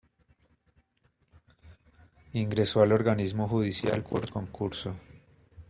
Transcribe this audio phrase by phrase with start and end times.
[2.33, 4.95] Ingresó al Organismo Judicial por concurso.